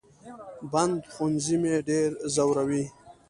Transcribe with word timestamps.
بند 0.71 0.99
ښوونځي 1.13 1.55
مې 1.61 1.75
ډېر 1.89 2.09
زوروي 2.33 2.83